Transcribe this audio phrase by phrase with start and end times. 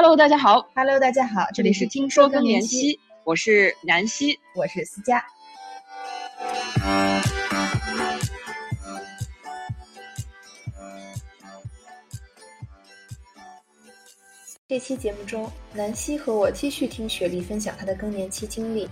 [0.00, 0.70] Hello，大家好。
[0.76, 5.20] Hello，大家好，这里是听说更年期，我是南希，我是思佳。
[14.68, 18.88] 这期节目中，南希和我继续听雪梨分享她的更年期经历。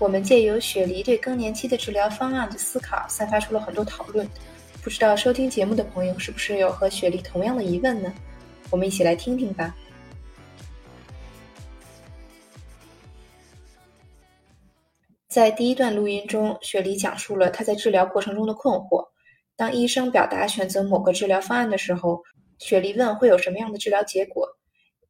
[0.00, 4.28] 我们借由雪梨对更年期的治疗方案的思考，散发出了很多讨论。
[4.82, 8.12] 不知道收听节目的朋友是不是有和雪梨同样的疑问呢？
[8.68, 9.72] 我们一起来听听吧。
[15.30, 19.06] 在第一段录音中，雪梨讲述了她在治疗过程中的困惑。
[19.54, 22.20] 当医生表达选择某个治疗方案的时候，
[22.58, 24.44] 雪梨问会有什么样的治疗结果，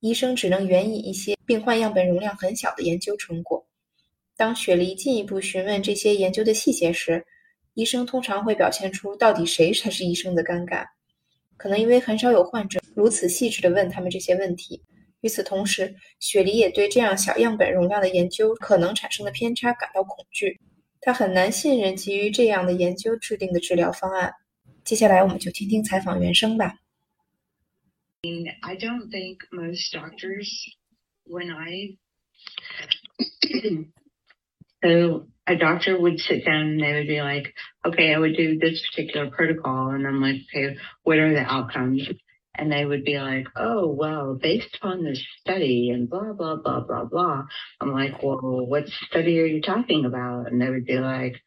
[0.01, 3.67] 医生只能援引一些病患样本容量很小的研究成果。
[4.37, 7.25] 当雪梨进一步询问这些研究的细节时，
[7.73, 10.85] 医生通常会表现出到底谁才是医生的尴尬，
[11.57, 14.83] 可能因为很少有患者如此细致地问他们这些问题。
[15.22, 20.60] 与此同时，雪梨也对这样小样本容量的研究可能产生的偏差感到恐惧，
[21.02, 24.34] 她很难信任基于这样的研究制定的治疗方案。
[24.84, 26.76] 接下来，我们就听听采访原声吧。
[28.62, 30.48] I don't think most doctors,
[31.26, 31.98] when I
[34.82, 38.58] so a doctor would sit down and they would be like, okay, I would do
[38.60, 39.92] this particular protocol.
[39.94, 42.08] And I'm like, okay, what are the outcomes?
[42.55, 46.81] And they would be like, oh, well, based upon this study and blah, blah, blah,
[46.81, 47.45] blah, blah.
[47.81, 50.51] I'm like, well, what study are you talking about?
[50.51, 51.41] And they would be like,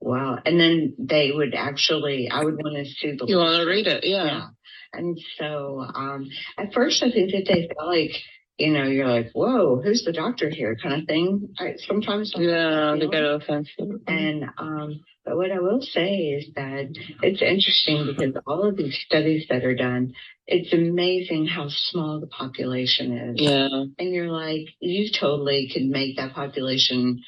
[0.00, 3.68] well, and then they would actually, I would want to see the You want to
[3.68, 4.04] read it?
[4.04, 4.24] Yeah.
[4.24, 4.46] yeah.
[4.92, 8.12] And so, um, at first I think that they felt like,
[8.58, 11.54] you know, you're like, whoa, who's the doctor here kind of thing.
[11.58, 14.00] I, sometimes, Yeah, they get offensive.
[14.06, 16.88] and, um, but what I will say is that
[17.22, 20.14] it's interesting because all of these studies that are done,
[20.46, 23.40] it's amazing how small the population is.
[23.40, 23.68] Yeah.
[23.98, 27.22] And you're like, you totally could make that population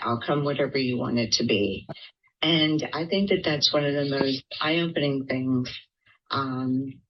[0.00, 1.86] outcome whatever you want it to be.
[2.40, 5.70] And I think that that's one of the most eye-opening things.
[6.30, 7.00] Um,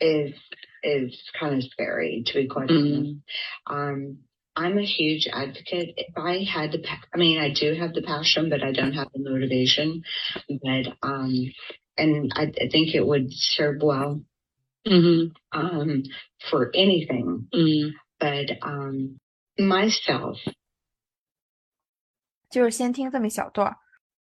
[0.00, 0.34] is
[0.83, 3.15] is kind of scary to be quite honest.
[3.67, 4.17] Um,
[4.55, 5.93] I'm a huge advocate.
[5.97, 8.93] If I had the, pa- I mean, I do have the passion, but I don't
[8.93, 10.03] have the motivation.
[10.47, 11.51] But um,
[11.97, 14.21] and I, I think it would serve well
[14.87, 15.35] Mm-hmm.
[15.51, 16.03] um
[16.49, 17.47] for anything.
[17.53, 17.91] Mm.
[18.17, 19.19] But um,
[19.59, 20.37] myself,
[22.49, 23.75] 就是先听这么一小段儿。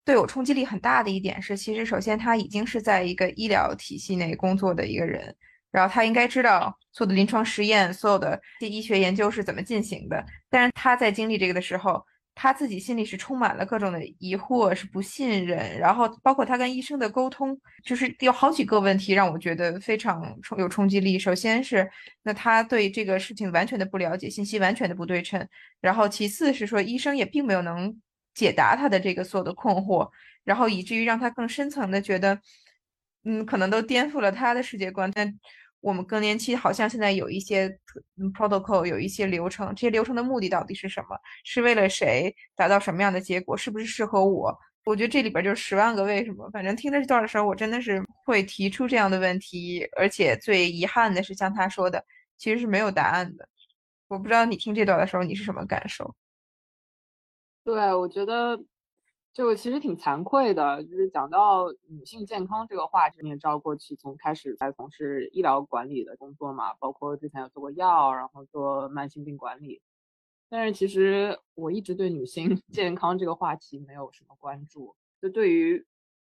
[0.04, 5.36] 对我冲击力很大的一点是，其实首先他已经是在一个医疗体系内工作的一个人，
[5.73, 10.25] 然后他应该知道所有的临床实验、所有的这医学研究是怎么进行的。
[10.49, 21.19] 但是他在经历这个的时候，他自己心里是充满了各种的疑惑，是不信任，然后包括他跟医生的沟通，就是有好几个问题让我觉得非常冲有冲击力。
[21.19, 21.91] 首先是
[22.23, 25.47] 那他对这个事情完全的不了解，信息完全的不对称，
[25.81, 27.95] 然后其次是说医生也并没有能
[28.35, 30.11] 解答他的这个所有的困惑，
[30.45, 32.41] 然后以至于让他更深层的觉得，
[33.25, 35.11] 嗯，可能都颠覆了他的世界观。
[35.15, 35.39] 但
[35.83, 37.69] 我们更年期好像现在有一些
[38.35, 41.19] protocol，有一些流程，这些流程的目的到底是什么？
[41.45, 42.35] 是为了谁？
[42.57, 43.57] 达到什么样的结果？
[43.57, 44.57] 是不是适合我？
[44.85, 46.49] 我觉得这里边就是十万个为什么。
[46.51, 52.05] 反正听这段的时候，我真的是会提出这样的问题，而且最遗憾的是，像他说的，
[52.39, 53.49] 其实是没有答案的。
[54.09, 56.15] 我不知道你听这段的时候你是什么感受？
[57.65, 58.57] 对，我觉得
[59.33, 69.81] 就其实挺惭愧的，就是讲到女性健康这个话题，你也知道过去从开始在从事医疗管理的工作嘛，包括之前有做过药，然后做慢性病管理。
[70.51, 75.83] 但是其实我一直对女性 健康这个话题没有什么关注，就对于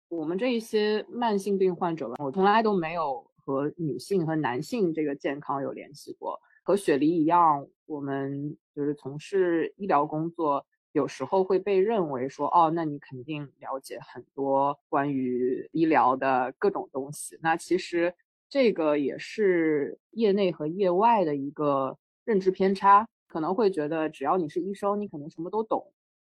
[0.08, 6.38] 我们这一些慢性病患者吧，我从来都没有和女性和男性这个健康有联系过。
[6.62, 10.64] 和雪梨一样，我们就是从事医疗工作。
[10.92, 17.38] 有时候会被认为说，哦，那你肯定了解很多关于医疗的各种东西。
[17.42, 18.14] 那其实
[18.48, 25.80] 这个也是业内和业外的一个认知偏差，可能会觉得只要你是医生，你肯定什么都懂；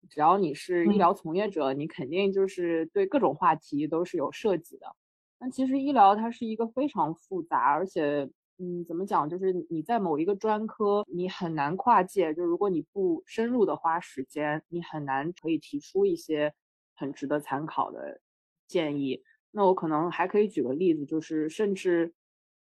[0.10, 4.88] 只要你是医疗从业者，你肯定就是对各种话题都是有涉及的。
[5.40, 8.30] 但其实医疗它是一个非常复杂，而且。
[8.62, 9.30] 嗯，怎么讲？
[9.30, 12.34] 就是你在某一个专科，你很难跨界。
[12.34, 16.54] 就如果你不深入的花时间，你很难可以提出一些
[16.94, 18.20] 很值得参考的
[18.68, 19.24] 建议。
[19.52, 22.14] 那我可能还可以举个例子，就是甚至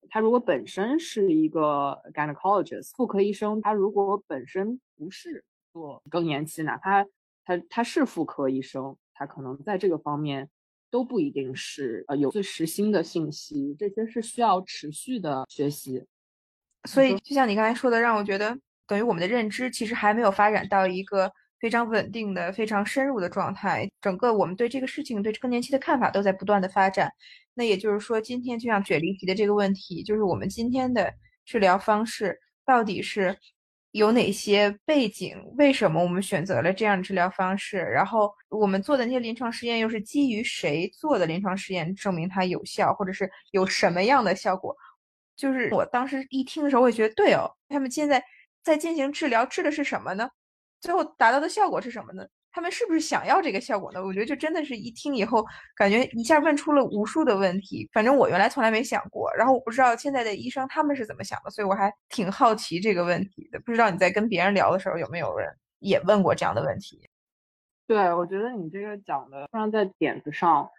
[0.08, 5.44] 他如果本身是一个 gynecologist 妇科医生，他如果本身不是
[5.74, 7.04] 做更年期，哪怕
[7.44, 10.48] 他他是妇科医生，他可能在这个方面。
[10.94, 16.00] 都不一定是呃有最实心的信息，这些是需要持续的学习。
[16.88, 18.56] 所以就像你刚才说的，让我觉得
[18.86, 23.90] 等于我们的认知其实还没有发展到一个非常稳定的、非常深入的状态。
[24.00, 27.10] 整个我们对这个事情、对更年期的看法都在不断的发展。
[27.54, 31.12] 那也就是说，今天就像雪梨提的这个问题，就是我们今天的
[31.44, 33.36] 治疗方式到底是
[33.94, 35.40] 有哪些背景？
[35.56, 37.78] 为什么我们选择了这样的治疗方式？
[37.78, 44.76] 然后我们做的那些临床实验又是基于谁做的临床实验证明它有效，或者是有什么样的效果？
[45.36, 48.20] 就是我当时一听的时候，我也觉得对哦，他们现在
[48.64, 50.28] 在进行治疗，治的是什么呢？
[50.80, 52.26] 最后达到的效果是什么呢？
[52.54, 54.00] 他们是不是想要这个效果呢？
[54.00, 57.88] 我觉得就真的是一听以后，感觉一下问出了无数的问题。
[57.92, 63.58] 反正我原来从来没想过，然后我不知道现在的医生他们是怎么想的，所以我还挺好奇这个问题的。
[63.58, 67.10] 不知道你在跟别人聊的时候，有没有人也问过这样的问题？
[67.88, 70.70] 对，我觉得你这个讲的非常在点子上。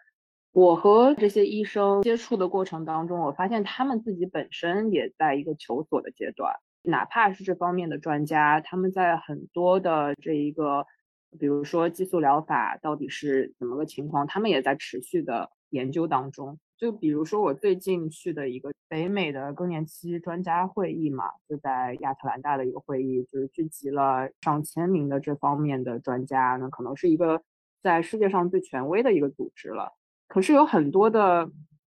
[0.52, 10.86] 我和这些医生接触的过程当中，我发现他们自己本身也在一个求索的阶段，哪怕是这方面的专家，他们在很多的这一个，
[11.38, 16.58] 比如说激素疗法到底是怎么个情况，他们也在持续的研究当中。
[16.76, 27.42] 就比如说我最近去的一个北美的更年期专家会议嘛，就在亚特兰大的一个会议，就是聚集了上千名的这方面的专家，那可能是一个
[27.82, 29.94] 在世界上最权威的一个组织了。
[30.28, 31.50] 可是有很多的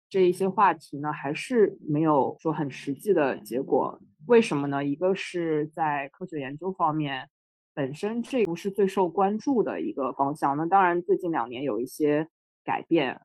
[0.10, 4.00] 这一些话题呢，还是没有说很实际的结果。
[4.28, 4.84] 为什么呢？
[4.84, 7.30] 一个是在科学研究方面，
[7.74, 10.56] 本身这不是最受关注的一个方向。
[10.58, 12.28] 那当然，最近两年有一些
[12.64, 13.20] 改变，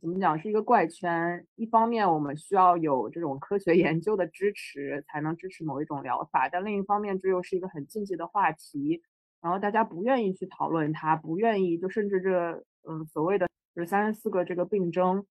[0.00, 1.46] 怎么讲是一个怪圈。
[1.56, 9.02] 一方面，我们需要有这种科学 研究的支持，才能支持某一种疗法；但另一方面，这又是一个很禁忌的话题，
[9.40, 13.48] 然后大家不愿意去讨论它，不愿意，就甚至这嗯所谓的。
[13.72, 15.24] 就是三十四个这个病症，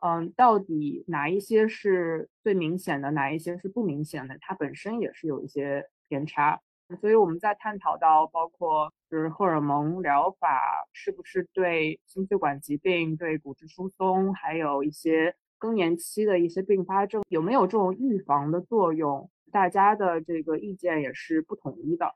[0.00, 4.36] 嗯，到底哪一些是最明显的，哪一些是不明显的？
[4.38, 6.60] 它本身也是有一些偏差。
[7.00, 19.30] 所以我们在探讨到，包括就是荷尔蒙疗法是不是对心血管疾病、对骨质疏松，还有一些更年期的一些并发症有没有这种预防的作用？
[19.50, 22.06] 大家的这个意见也是不统一的。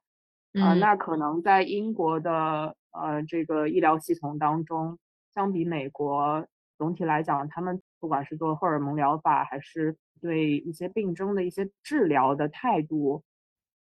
[0.61, 4.99] 啊，那可能在英国的呃这个医疗系统当中。
[5.33, 6.45] 相比美国，
[6.77, 13.23] 总体来讲，他们不管是做荷尔蒙疗法，还是对一些病症的一些治疗的态度，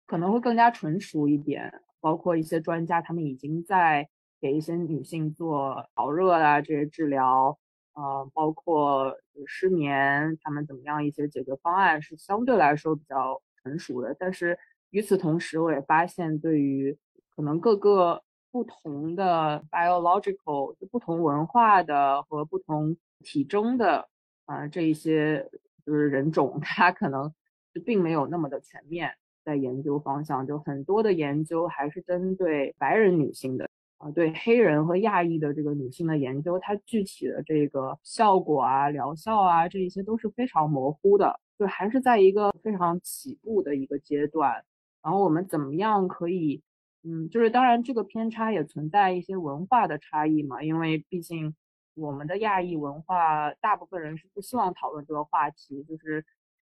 [0.06, 1.80] 可能会更加纯熟一点。
[2.00, 4.08] 包括一些专家，他们已经在
[4.40, 7.58] 给一些女性做潮热啊这些治疗，
[7.94, 9.16] 呃，包括
[9.46, 14.14] 失眠，他们怎么样一些解决方案是相对来说比较成熟的。
[14.18, 14.58] 但是
[14.90, 16.98] 与此同时，我也发现对于
[17.34, 18.22] 可能各个。
[18.54, 24.08] 不同的 biological 不同文化的和不同体征的
[24.44, 25.50] 啊这一些
[25.84, 27.34] 就是人种，它可能
[27.74, 33.68] 就并没有那么的全面，在研究方向就很多的研究还是针对白人女性的
[33.98, 44.64] 啊，对黑人和亚裔的这个女性的研究，它具体的这个效果啊、疗效啊这一些都是非常模糊的，就还是在一个非常起步的一个阶段。
[45.02, 46.62] 然后我们怎么样可以？
[47.06, 51.54] 嗯，就是当然，这个偏差也存在一些文化的差异嘛，因为毕竟
[51.94, 55.82] 我们的亚裔文化，大部分人是不希望讨论这个话题。
[55.82, 56.24] 就是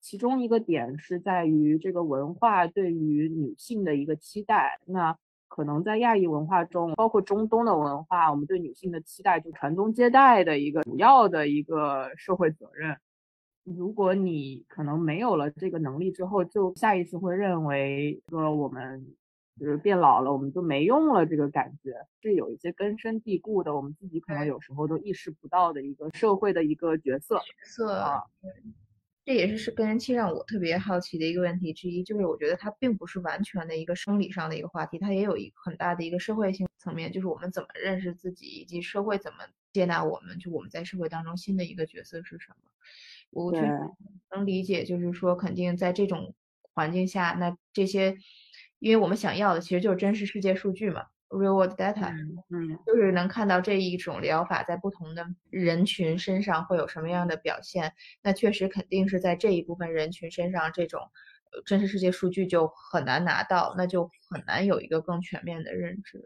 [0.02, 4.80] 其中一个点是在于这个文化对于女性的一个期待。
[4.86, 5.16] 那
[5.48, 12.98] 可能在亚裔文化中，包括中东的文化，我们对女性的期待就传宗接代的一个主要的一个社会责任。
[13.64, 19.16] 如果你可能没有了这个能力之后，就下意识会认为说我们。
[19.60, 27.40] 就是变老了，我们就没用了，这个感觉是有一些根深蒂固的，我们自己可能有时候都意识不到的一个社会的一个角色。
[27.92, 28.24] 啊，
[29.24, 39.40] 这也是是更年期让我特别好奇的一个问题之一，就是我觉得它并不是完全的一个生理上的一个话题，它也有一个很大的一个社会性层面，就是我们怎么认识自己，以及社会怎么
[39.74, 42.56] 接纳我们，就我们在社会当中新的一个角色是什么。
[43.30, 43.68] 我觉得
[44.36, 46.34] 能理解，就是说肯定在这种
[46.74, 48.18] 环境下，那这些。
[48.80, 52.12] 因为我们想要的其实就是真实世界数据嘛，real world data，
[52.50, 57.92] 嗯，就是能看到这一种疗法在不同的人群身上会有什么样的表现。
[58.22, 61.00] 那确实肯定是在这一部分人群身上，这种
[61.66, 66.24] 真实世界数据就很难拿到，那就很难有一个更全面的认知。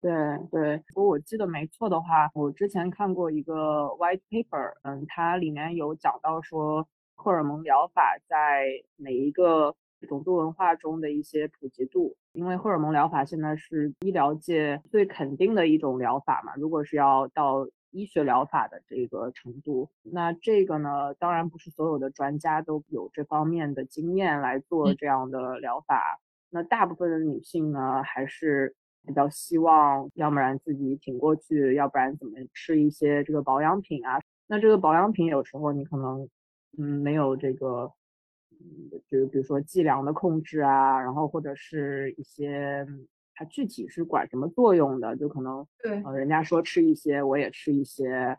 [0.00, 0.12] 对
[0.50, 9.74] 对，如果我记得没错的话，我之前看过一个 white paper，嗯，它里面有讲到说荷尔蒙疗法在每一个。
[10.06, 16.52] 种族文化中的一些普及度，因为荷尔蒙疗法现在是医疗界最肯定的一种疗法嘛。
[16.56, 19.88] 如果是要到医学疗法的这个程度。
[20.02, 26.18] 那这个呢，当然不是所有的专家都有这方面的经验来做这样的疗法。
[26.50, 28.74] 那大部分的女性呢，还是
[29.06, 34.20] 比较希望，要不然自己挺过去，要不然怎么吃一些这个保养品啊。
[34.46, 36.28] 那这个保养品有时候你可能，
[36.78, 37.92] 嗯，没有这个，嗯，
[39.10, 42.86] 就是比如说剂量的控制啊，然后或者是一些
[43.34, 48.38] 它具体是管什么作用的，就可能对，呃，人家说吃一些，我也吃一些。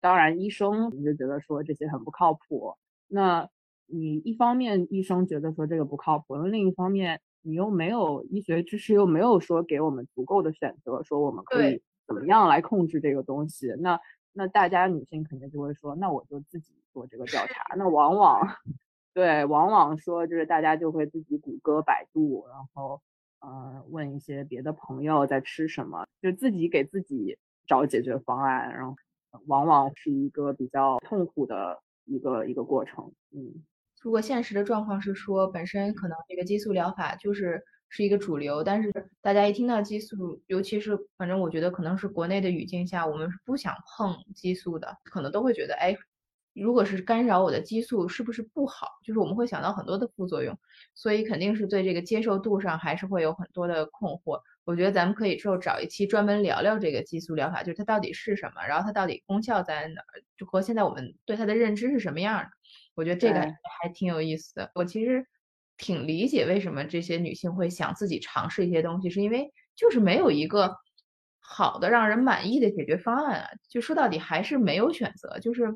[0.00, 2.74] 当然，医生你就觉得说这些很不靠谱。
[3.06, 3.48] 那
[3.86, 13.74] 你一方面医生觉得说这个不靠谱，那另一方面你又没有医学知识，又没有说给我们足够的选择，说我们可以怎么样来控制这个东西。
[13.78, 14.00] 那
[14.32, 17.74] 那大家女性肯定就会说，那我就自己做这个调查。
[17.76, 18.40] 那往往，
[19.12, 23.00] 对，往往说就是大家就会自己谷歌、百度，然后
[23.40, 28.96] 呃问一些别的朋友在吃什么，就自己给自己找解决方案，然后
[29.46, 33.12] 往往是一个比较痛苦的一个一个过程。
[33.32, 33.64] 嗯，
[34.00, 37.64] 如果现实的状况是说，本身可能这个激素疗法就是。
[37.92, 45.96] 是一个主流，但是大家一听到激素，尤其是反正我觉得可能是国内的语境下，我们是不想碰激素的，可能都会觉得，哎，
[46.54, 48.88] 如果是干扰我的激素，是不是不好？
[49.04, 50.58] 就是我们会想到很多的副作用，
[50.94, 54.40] 所以肯定是对这个接受度上还是会有很多的困惑。
[54.64, 60.02] 我觉得咱们可以之后找一期专门聊聊这个激素疗法，就是它到底是什么，然后它到底功效在哪，
[60.36, 62.48] 就和现在我们对它的认知是什么样的。
[62.94, 64.70] 我觉得这个还挺有意思的。
[64.74, 65.26] 我其实。
[65.82, 70.76] 挺理解为什么这些女性会想自己尝试一些东西，是因为就是没有一个
[71.38, 73.48] 好的让人满意的解决方案啊。
[73.66, 75.38] 就说到底还是没有选择。
[75.38, 75.74] 就是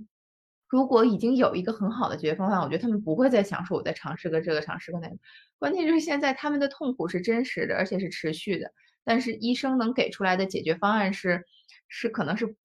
[0.75, 5.15] 如果已经有一个很好的解决方案，我觉得他们不会再想说我再尝试个这个尝试个那个。
[5.57, 8.73] 关键就是现在他们的痛苦是真实的，而且是持续的。
[9.05, 11.45] 但是医生能给出来的解决方案是
[11.87, 12.57] 是可能是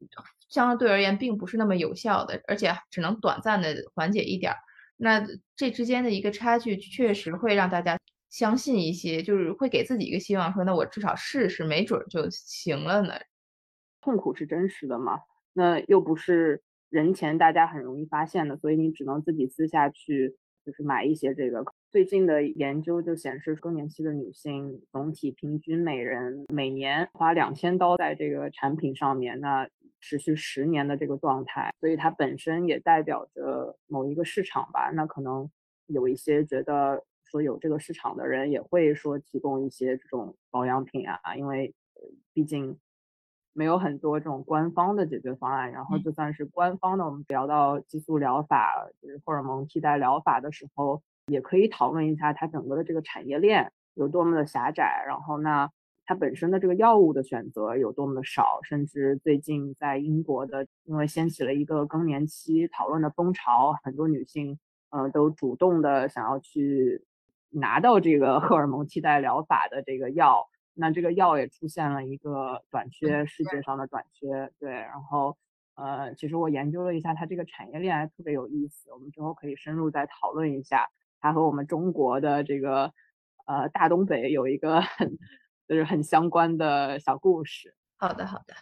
[0.50, 4.58] 相对而言并不是那么有效的，而且只能短暂的缓解一点儿。
[4.98, 5.24] 那
[5.56, 7.96] 这之间的一个差距，确实会让大家
[8.32, 13.14] 相信一些，就是会给自己一个希望，说那我至少试试，没准就行了呢。
[14.02, 15.20] 痛苦是真实的嘛？
[15.54, 21.64] 那又不是人前大家很容易发现的，所以你只能自己私下去，就是买一些这个。
[21.92, 29.40] 最近的研究就显示，更年期的女性总体平均每人每年花两千刀在这个产品上面。
[29.40, 29.68] 那
[30.02, 34.92] 持续十年的这个状态，所以它本身也代表着某一个市场吧。
[34.94, 35.50] 那可能
[35.88, 41.74] 有一些觉得说有这个市场的人也会说提供一些这种保养品啊，因为
[42.34, 42.80] 毕竟
[43.54, 45.72] 没有很多这种官方的解决方案。
[45.72, 55.04] 然后就算是官方的，我们聊到激素疗法、就是荷尔蒙替代疗法的时候，也可以讨论一下它整个的这个产业链有多么的狭窄。
[55.08, 55.70] 然后那。
[56.12, 64.58] 它本身的这个药物的选择有多么的少，甚至最近在英国的，因为掀起了一个更年期讨论的风潮，很多女性，
[64.90, 67.06] 呃，都主动的想要去
[67.52, 75.38] 拿到这个 荷尔蒙替代疗法的这个药，那这个药也出现了一个短缺，世界上的短缺，对，然后，
[75.76, 82.94] 呃，其实我研究了一下它这个产业链，还特别有意思，我们之后可以深入再讨论一下，它和我们中国的这个，
[83.46, 85.18] 呃，大东北有一个很。
[85.70, 87.76] 就是很相关的小故事。
[87.96, 88.56] 好的，好的。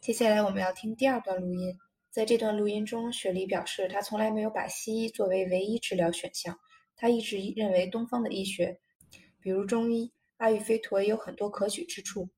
[0.00, 1.78] 接下来我们要听第二段录音。
[2.10, 6.58] 在这段录音中，雪梨表示她从来没有把西医作为唯一治疗选项。
[6.96, 8.80] 她一直认为东方的医学，
[9.40, 12.30] 比如中医，阿育吠陀也有很多可取之处。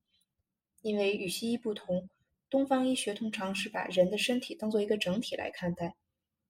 [0.81, 2.09] 因为与西医不同，
[2.49, 5.95] 东方医学通常是把人的身体当做一个整体来看待。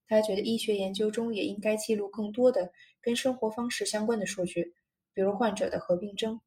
[0.08, 4.74] 他觉得医学研究中也应该记录更多的跟生活方式相关的数据，
[5.14, 6.42] 比如患者的合并症。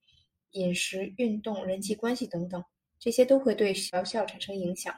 [0.52, 2.64] 饮食、运动、人际关系等等，
[2.98, 4.94] 这些都会对疗效产生影响。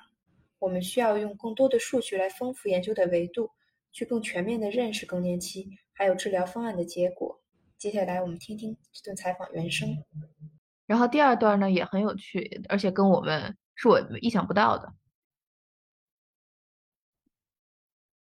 [0.59, 3.51] 我们需要用更多的数据来丰富研究的维度，
[3.93, 7.38] 去更全面地认识更年期还有治疗方案的结果。
[7.79, 10.05] 接下来，我们听听这段采访原声。
[10.87, 14.93] 然后第二段呢也很有趣，而且跟我们是我意想不到的。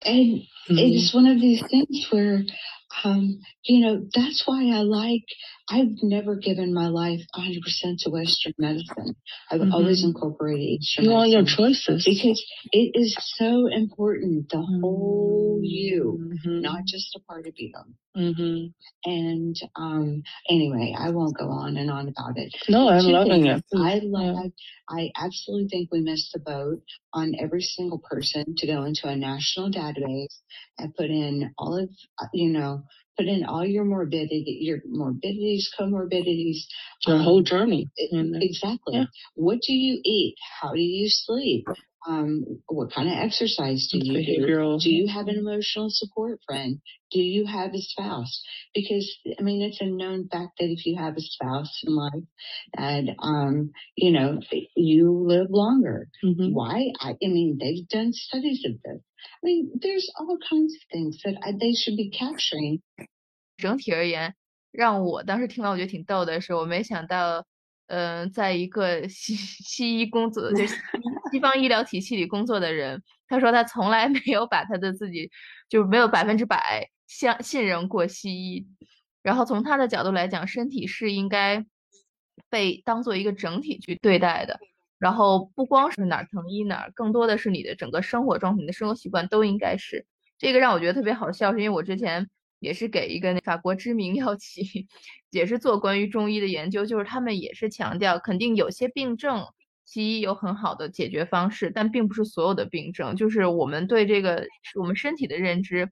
[0.01, 2.47] And it's one of these things where.
[3.05, 5.27] Um, you know, that's why I like,
[5.69, 7.59] I've never given my life 100%
[8.01, 9.17] to Western medicine.
[9.51, 9.73] I've mm-hmm.
[9.73, 12.05] always incorporated Eastern You all your choices.
[12.05, 16.61] Because it is so important, the whole you, mm-hmm.
[16.61, 17.73] not just a part of you.
[18.17, 19.11] Mm-hmm.
[19.11, 22.55] And um, anyway, I won't go on and on about it.
[22.69, 23.65] No, I'm loving it.
[23.75, 24.37] I love.
[24.45, 24.51] Yeah.
[24.89, 26.83] I absolutely think we missed the boat
[27.13, 30.39] on every single person to go into a national database
[30.79, 31.89] and put in all of
[32.33, 32.85] you know
[33.17, 36.59] put in all your morbidity, your morbidities, comorbidities,
[37.07, 37.89] Your um, whole journey.
[37.97, 38.95] it- Exactly.
[38.97, 39.05] Yeah.
[39.35, 40.37] What do you eat?
[40.61, 41.67] How do you sleep?
[42.08, 44.42] Um, what kind of exercise do you do?
[44.42, 44.82] Behavioral.
[44.82, 46.82] Do you have an emotional support friend?
[47.12, 48.42] Do you have a spouse?
[48.74, 49.08] Because
[49.38, 52.24] I mean, it's a known fact that if you have a spouse in life,
[52.76, 54.40] and um, you know,
[54.76, 56.10] you live longer.
[56.26, 56.54] Mhm.
[56.54, 56.92] Why?
[57.00, 59.04] I, I mean, they've done studies of this.
[59.24, 62.82] I mean, there's all kinds of things that I, they should be capturing
[63.58, 64.34] 整体而言，
[64.72, 67.46] 让我当时听完我觉得挺逗的是，我没想到，
[67.87, 70.77] 嗯、在一个西西医工作，就是西
[71.33, 75.31] 西方医疗体系里工作的人，他说他从来没有把他的自己
[75.69, 78.67] 就是没有百分之百相信任过西医，
[79.23, 81.65] 然后从他的角度来讲，身体是应该
[82.49, 84.59] 被当做一个整体去对待的。
[84.99, 90.07] 然后不光是哪儿疼医哪儿，更多的是你的整个生活状态、你的生活习惯都应该是。
[90.39, 94.87] 这个让我觉得特别好笑，是因为我之前也是给一个法国知名药企，
[95.31, 99.47] 也是做关于中医的研究，就是他们也是强调，肯定有些病症
[99.85, 103.15] 西医有很好的解决方式，但并不是所有的病症。
[103.15, 105.91] 就是我们对这个我们身体的认知，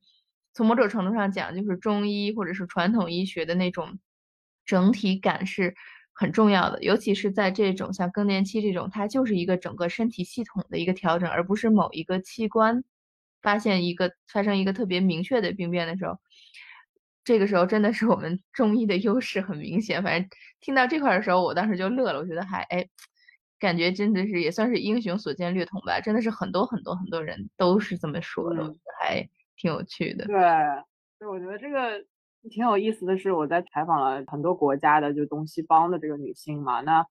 [0.52, 3.99] 从某种程度上讲，就是中医或者是传统医学的那种
[4.64, 5.75] 整体感是
[6.12, 12.83] 很重要的，尤其是在这种像更年期这种，它就是一个整个身体系统的一个调整，而不是某一个器官
[13.45, 16.19] 发现一个发生一个特别明确的病变的时候，
[17.23, 20.03] 这个时候真的是我们 中医的优势很明显。
[20.03, 20.29] 反正
[20.61, 22.89] 听到这块儿的时候，我当时就乐了，我觉得还哎，
[23.61, 30.25] 感觉真的是也算是英雄所见略同吧，真的是很多很多很多人都是这么说的，我嗯觉得还挺有趣的。
[30.25, 30.35] 对，
[31.19, 32.03] 对，我觉得这个
[32.51, 37.07] 挺有意思的是，我在采访了很多国家的就东西方的这个女性嘛，那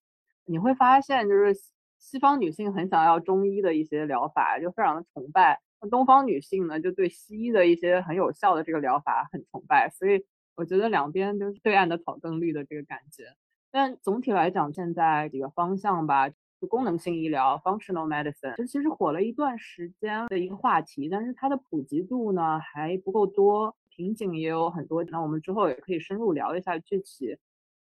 [0.46, 9.90] 你会发现，就是西西方女性很想要中医的一些疗法，就非常的崇拜；那东方女性呢，就对西医的一些很有效的这个疗法很崇拜。
[9.90, 10.24] 所以
[10.56, 13.24] 我觉得两边就是对岸的草更绿的这个感觉。
[13.70, 25.02] 但总体来讲，现在几个方向吧，就功能性医疗 （functional medicine） 这其实火了一段时间的一个话题，但是它的普及度呢还不够多，瓶颈也有很多。
[25.04, 27.36] 那我们之后也可以深入聊一下具体，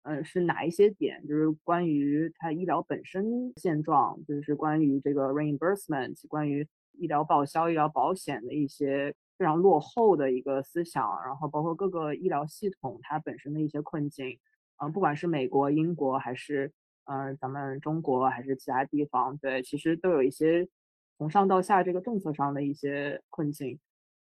[0.03, 14.39] 嗯，是哪一些点，就是关于它医疗本身现状，就是关于这个 reimbursement，关于医疗报销、医疗保险的一些非常落后的一个思想，然后包括各个医疗系统它本身的一些困境。
[14.77, 16.73] 嗯，不管是美国、英国还是
[17.11, 20.69] 嗯、咱们中国还是其他地方，对，其实都有一些
[21.17, 23.79] 从上到下这个政策上的一些困境。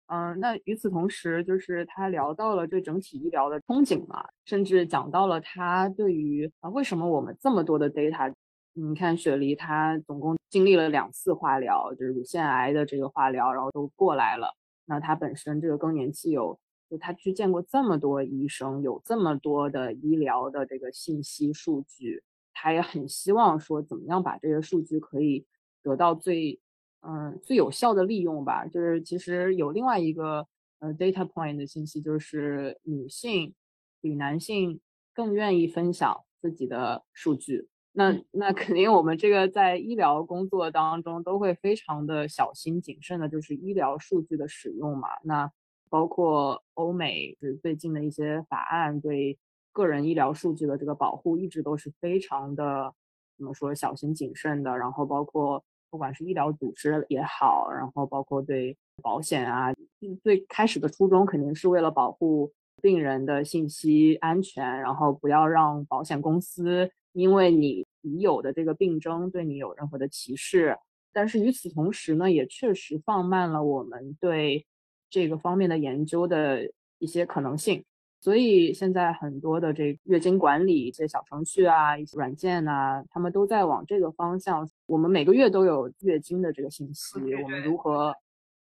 [0.05, 8.31] 嗯，那与此同时，就是他聊到了对整体医疗的憧憬嘛，甚至讲到了他对于啊为什么我们这么多的 data，
[8.77, 14.53] 你看雪梨她总共经历了两次化疗，就是乳腺癌的这个化疗，然后都过来了。
[14.85, 16.59] 那她本身这个更年期有
[16.89, 22.21] 就她去见过这么多医生，有这么多的医疗的这个信息数据，
[22.53, 25.45] 他也很希望说怎么样把这些数据可以
[25.81, 26.59] 得到最
[27.01, 28.65] 嗯最有效的利用吧。
[28.65, 30.47] 就是其实有另外一个
[30.79, 33.53] 呃 data point 的信息，就是女性
[34.01, 34.81] 比男性
[35.13, 37.69] 更愿意分享自己的数据。
[37.97, 45.07] 那那肯定我们这个在医疗工作当中都会非常的小心谨慎的，就是医疗数据的使用嘛。
[45.23, 45.49] 那
[45.89, 49.37] 包括欧美就是最近的一些法案对
[49.71, 52.93] 个人医疗数据的这个保护，一直都是非常的
[53.37, 54.77] 怎么说小心谨慎的。
[54.77, 59.73] 然后包括不管是医疗组织也好，然后包括对保险啊，
[60.21, 70.77] 最开始的初衷肯定是为了保护病人的信息安全，然后不要让保险公司因为你已有的这个病症对你有任何的歧视。
[71.13, 74.65] 但是与此同时呢，也确实放慢了我们对
[75.09, 77.85] 这个方面的研究的一些可能性，
[78.19, 84.69] 所以现在很多的这月经管理一些小程序啊、一些软件啊，他们都在往这个方向。
[84.87, 88.13] 我们每个月都有月经的这个信息，我们如何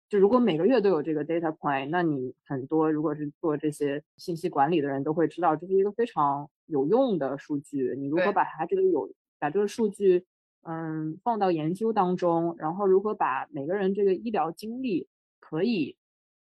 [0.08, 7.94] 就如果每个月都有这个 data point，那你很多如果是做这些信息管理的人都会知道，这是一个非常有用的数据。
[7.96, 10.24] 你如何把它这个有把这个数据
[10.62, 15.08] 嗯放到研究当中，然后如何把每个人这个医疗经历
[15.40, 15.96] 可以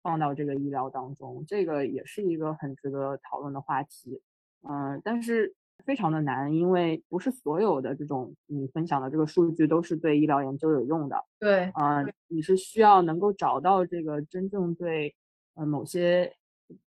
[0.03, 4.21] 放到这个医疗当中，这个也是一个很值得讨论的话题。
[4.63, 5.55] 嗯，但是
[5.85, 11.25] 非常的难，因为不是所有的这种你分享的这个数据都是对医疗研究有用的。
[11.39, 15.15] 对，啊、你是需要能够找到这个真正对
[15.55, 16.35] 呃某些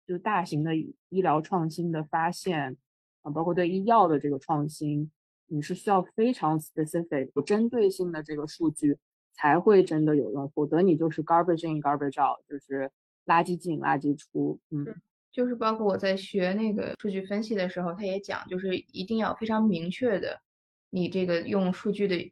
[0.06, 2.78] 就大型的医医疗创新的发现
[3.26, 5.10] 啊、包括对医药的这个创新，
[5.48, 8.98] 你是需要非常 specific 有针对性的这个数据
[9.34, 12.92] 才会真的有用，否则你就是 garbage in garbage out，就是
[13.26, 14.60] 垃圾进垃圾出。
[14.70, 14.86] 嗯，
[15.32, 20.40] 就是包括我在学那个数据分析的时候，他也讲，就是一定要非常明确的，
[20.92, 22.32] 你这个用数据的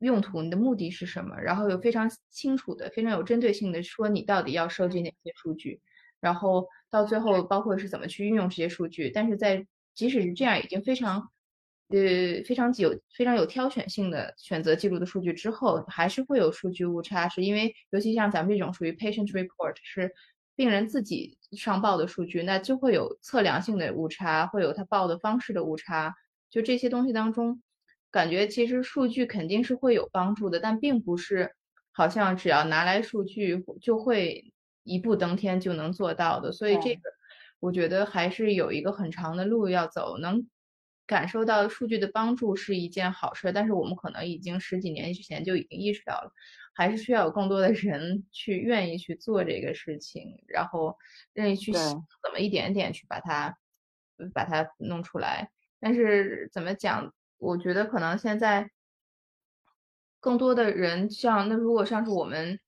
[0.00, 5.80] 用途，你的目的是什么，然后有非常清楚的、非常有针对性的说你到底要收集哪些数据，
[6.20, 9.10] 然后到最后包括是怎么去运用这些数据。
[9.10, 9.64] 但是在
[9.98, 11.28] 即使是这样，已经非常。
[11.90, 20.12] 呃，非常有非常有挑选性的选择记录的数据之后，还是会有数据误差，是因为尤其像咱们这种属于 patient report，是
[20.54, 26.14] 病人自己上报的数据，那就会有测量性的误差，会有他报的方式的误差。
[26.50, 27.62] 就这些东西当中，
[28.10, 31.54] 感觉其实数据肯定是会有帮助的，但并不是
[31.90, 36.52] 好像只要拿来数据就会一步登天就能做到的。
[36.52, 37.00] 所以这个
[37.60, 40.48] 我觉得还是有一个很长的路要走，能。
[41.06, 46.30] 感受到数据的帮助是一件好事，但是我们可能已经十几年之前就已经意识到了，
[46.74, 50.94] 还是需要有更多的人去愿意去做这个事情，然后
[51.32, 53.56] 愿意去怎么一点点去把它
[54.34, 55.50] 把它弄出来。
[55.80, 57.10] 但是怎么讲？
[57.38, 58.70] 我觉得可能现在
[60.20, 62.60] 更多的人像那如果像是我们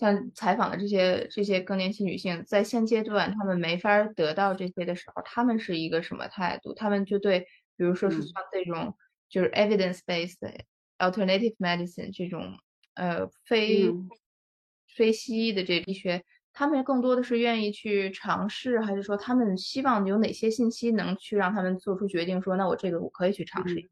[0.00, 6.72] 像采访的这些这些更年期女性，在现阶段她们没法得到这些的时候，她们是一个什么态度？
[6.74, 7.46] 她们就对。
[7.76, 8.94] 比如说是像这种
[9.30, 10.36] 就是 evidence-based
[10.98, 12.58] alternative medicine 这种
[12.94, 13.90] 呃非
[14.94, 22.42] 非西医的这医学，他们更多的是愿意去尝试，还是说他们希望有哪些信息能去让他们做出决定？
[22.42, 23.88] 说那我这个我可以去尝试。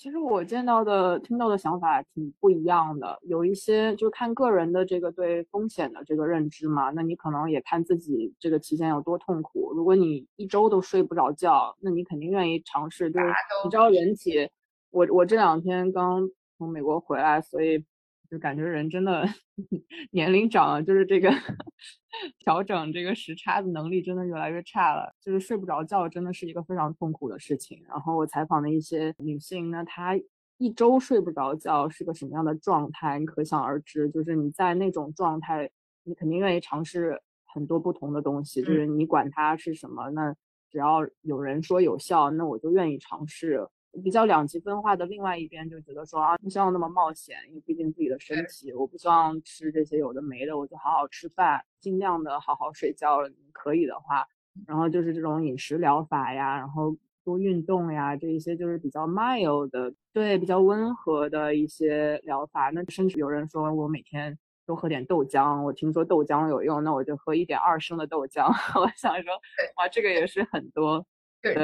[0.00, 6.88] 其实我见到的、听到的想法挺不一样的，有一些就看个人的这个对风险的这个认知嘛。
[6.88, 9.74] 那你可能也看自己这个期间有多痛苦。
[9.74, 13.10] 如果你一周都睡不着觉，那你肯定愿意尝试。
[13.10, 13.26] 就是
[13.62, 14.48] 你知道人体，
[14.88, 17.84] 我我这两天刚从美国回来，所以。
[18.30, 19.26] 就感觉人真的
[20.12, 21.28] 年龄长了，就是这个
[22.38, 27.82] 调整这个时差的能力真的越来越差了，就是睡不着觉，真的是一个非常痛苦的事情。
[27.88, 30.16] 然后我采访的一些女性，那她
[30.58, 34.08] 一周睡不着觉是个什么样的状态，你可想而知。
[34.10, 35.68] 就是你在那种状态，
[36.04, 40.32] 你肯定愿意尝试很多不同的东西，就是你管它是什么，那
[40.70, 43.66] 只要有人说有效，那我就愿意尝试。
[44.02, 53.18] 比较两极分化的另外一边就觉得说啊，不希望那么冒险，因为毕竟自己的身体，我不希望吃这些有的没的，我就好好吃饭，尽量的好好睡觉，
[53.52, 54.26] 可以的话，
[54.66, 62.70] 然后就是这种饮食疗法呀，然后多运动呀，这一些就是比较 mild 的，对，比较温和的一些疗法。
[62.70, 68.46] 那甚至有人说我每天多喝点豆浆，我听说豆浆有用，那我就喝一点二升的豆浆。
[68.80, 69.34] 我想说，
[69.76, 71.04] 哇，这个也是很多。
[71.42, 71.54] 对，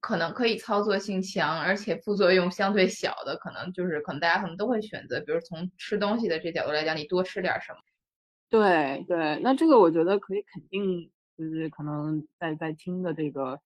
[0.00, 7.78] 可能可以操作性强，而且副作用相对小的，可能就是可能大家可能都会选择，比如从吃东西的这角度来讲，你多吃点什么。
[8.50, 13.60] 对对，那这个我觉得可以肯定，就是可能在在听的这个，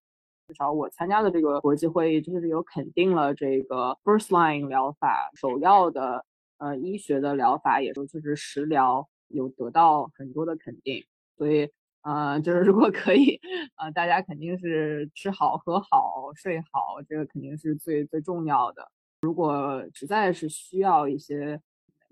[0.48, 6.26] 至少我参加的这个国际会议，就是有肯定了这个 first line 疗法首要的
[6.58, 11.06] 呃医学的疗法，也就是食疗有得到很多的肯定，
[11.38, 11.70] 所以。
[12.06, 13.40] 呃，就是如果可以，
[13.74, 18.88] 呃，大家肯定是吃好、喝好、睡好，这个肯定是最最重要的。
[19.22, 21.60] 如果实在是需要一些，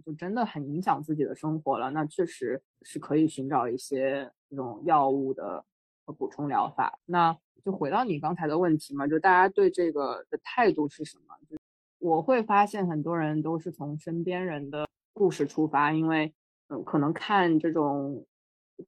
[0.04, 5.64] 就真的很影响自己的生活了，那确实是可以寻找一些这种药物的
[6.18, 6.98] 补充疗法。
[7.04, 11.36] 那就回到你刚才的问题嘛，就大家对这个的态度是什么？
[11.48, 11.56] 就
[12.00, 16.34] 我会发现很多人都是从身边人的故事出发，因为
[16.66, 18.26] 嗯，可能看这种。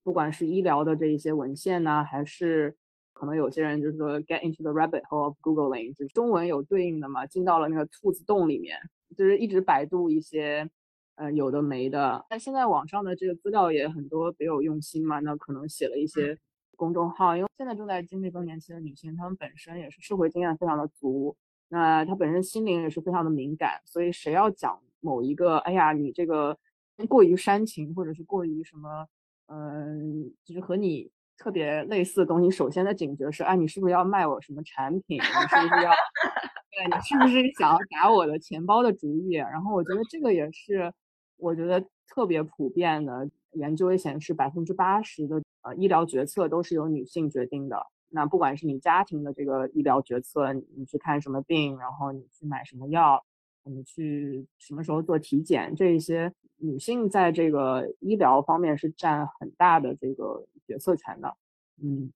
[0.03, 2.77] 不管是医疗的这一些文献呢，还是
[3.13, 8.79] 可能有些人就是说 get into the rabbit hole of googling，就是中文有对应的嘛，进到了那个兔子洞里面，
[9.17, 10.69] 就是一直百度一些，
[11.15, 12.27] 呃，有的没的。
[12.29, 16.37] 那现在网上的这个资料也很多，别有用心嘛，那可能写了一些
[16.77, 21.37] 公众号，因为现在正在经历更年期的女性，她们本身也是社会经验非常的足，
[21.69, 26.59] 那她本身心灵也是非常的敏感，所以谁要讲某一个，哎呀，你这个
[27.09, 29.07] 过于煽情，或者是过于什么。
[29.49, 32.51] 嗯，就是和你特别类似的东西。
[32.51, 35.19] 首先的警觉是，哎，你是不是要卖我什么产品？
[35.19, 35.91] 你是不是要？
[36.77, 39.33] 对，你是不是想要打我的钱包的主意？
[39.33, 40.93] 然后我觉得这个也是，
[41.37, 43.29] 我觉得特别普遍的。
[43.53, 47.87] 研究也显示，百分之八十的呃医疗决策都是由女性决定的。
[48.11, 53.25] 那不管是你家庭的这个医疗决策，你去看什么病，然后你去买什么药。
[53.67, 55.75] 你去什么时候做体检？
[55.75, 61.37] 这一些女性在这个医疗方面是占很大的这个决策权的，
[61.83, 62.13] 嗯，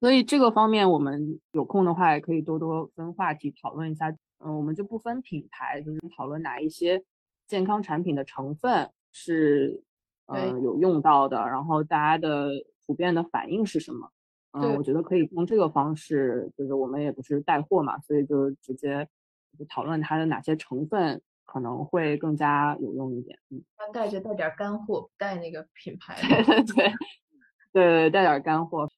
[0.00, 4.14] 所以这个方面我们有空的话也可以多多分话题讨论一下。
[4.46, 7.02] 嗯，我们就不分品牌，就是讨论哪一些
[7.46, 9.82] 健康产品的成分是
[10.26, 12.50] 嗯，有用到的，然后大家的
[12.86, 14.10] 普遍的反应是什么？
[14.52, 19.08] 嗯，我觉得可以用这个方式，就是我们也不是带货嘛，所以就直接
[19.58, 23.38] 就讨论它的哪些成分可能会更加有用一点。
[23.50, 23.62] 嗯，
[23.92, 26.20] 带着带点干货，不带那个品牌。
[26.22, 26.92] 对 对对
[27.72, 28.90] 对，带点干货。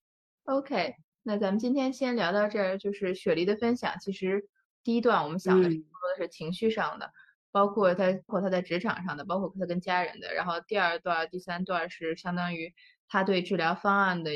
[0.44, 3.94] OK，那咱们今天先聊到这儿，就是雪梨的分享。
[4.00, 4.48] 其实
[4.82, 7.10] 第一段我们想的更多的是情绪上的，
[7.52, 10.32] 包括他，包括他在职场上的，包括他跟家人的。
[10.34, 12.72] 然后第二段、第三段是相当于
[13.08, 14.30] 他对治疗方案的。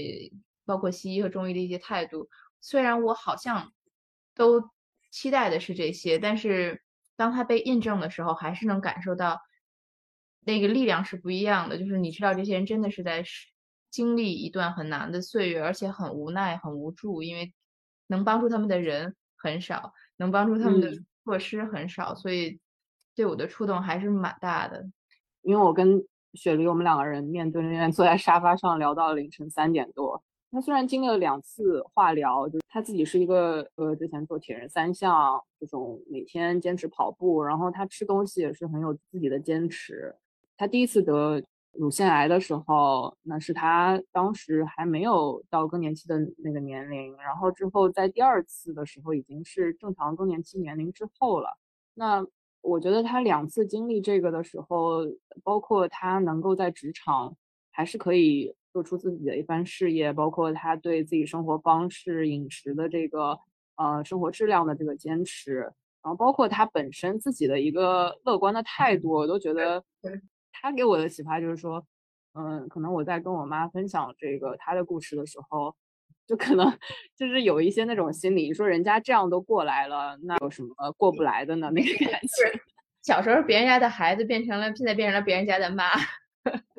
[0.66, 2.28] 包括西医和中医的一些态度，
[2.60, 3.72] 虽然我好像
[4.36, 4.70] 都
[5.10, 6.82] 期待的是这些，但是
[7.16, 9.40] 当它被印证的时候，还是能感受到
[10.40, 11.78] 那个力量是不一样的。
[11.78, 13.24] 就是你知道，这些人真的是在
[13.90, 17.52] 经历一段很难的岁月，而且很无奈、很无助，因为
[18.06, 20.92] 能帮助他们的人很少，能帮助他们的
[21.24, 22.60] 措施很少，所以
[23.14, 24.88] 对我的触动还是蛮大的。
[25.42, 30.22] 因为我跟雪梨，我们两个人面对面坐在沙发上聊到凌晨三点多。
[30.52, 40.14] 他虽然经历了两次化疗，就他自己是一个呃，之前做铁人三项这种每天坚持跑步，然后他吃东西也是很有自己的坚持。
[40.56, 41.40] 他第一次得
[41.72, 51.56] 乳腺癌的时候，那是他当时还没有到更年期的那个年龄，然后之后在第二次的时候已经是正常更年期年龄之后了。
[51.94, 52.26] 那
[52.60, 55.06] 我觉得他两次经历这个的时候，
[55.44, 57.36] 包括他能够在职场
[57.70, 58.54] 还是可以。
[58.72, 63.38] 做出自己的一番事业，包括他对自己生活方式、饮食的这个
[63.76, 65.72] 呃生活质量的这个坚持，然
[66.04, 69.82] 后包括他本身自己的一个乐观的态度，我都觉得
[70.52, 71.84] 他给我的启发就是说，
[72.34, 75.74] 嗯，可能我在跟我妈分享这个他的故事的时候，
[76.26, 76.72] 就可能
[77.16, 81.70] 就是有一些那种心理，说人家这样都过来了，那有什么过不来的呢？
[81.72, 82.60] 那个感觉，
[83.02, 85.84] 小时候别人家的孩子变成了，现在变成了别人家的妈。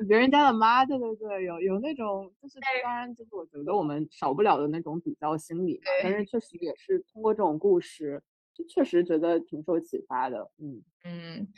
[0.08, 8.22] 别人家的妈，对对对，有有那种，就是当然就是我觉得我们少不了的那种比较心理，但是确实也是通过这种故事，
[8.54, 10.82] 就确实觉得挺受启发的，嗯。
[11.04, 11.48] 嗯，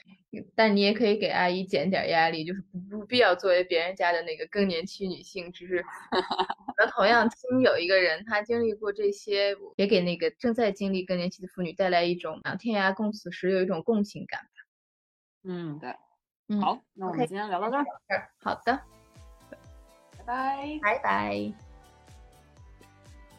[0.54, 5.84] 但你也可以给阿姨减点压力，就是不不必要作为别人家的那个更年期女性，只是
[6.78, 14.48] 那同样听有一个人他经历过这些，也给那个正在经历更年期的妇女带来一种啊天涯共此时有一种共情感吧，
[15.44, 15.94] 嗯对。
[16.60, 17.84] 好，那我们今天聊到这儿。
[18.38, 18.80] 好的，
[20.18, 21.52] 拜拜，拜拜。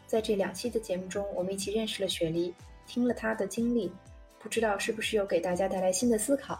[0.07, 2.53] 在这两期的节目中，我们一起认识了雪梨，
[2.87, 3.91] 听了她的经历，
[4.39, 6.59] 不知道是不是又给大家带来新的思考？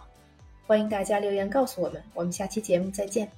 [0.66, 2.02] 欢迎大家留言告诉我们。
[2.14, 3.30] 我们下期节目再见。